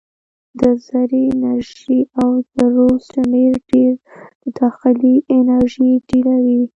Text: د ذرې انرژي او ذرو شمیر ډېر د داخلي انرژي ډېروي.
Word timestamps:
د 0.59 0.61
ذرې 0.85 1.23
انرژي 1.35 1.99
او 2.21 2.29
ذرو 2.53 2.89
شمیر 3.09 3.53
ډېر 3.71 3.93
د 4.41 4.43
داخلي 4.59 5.15
انرژي 5.37 5.91
ډېروي. 6.09 6.61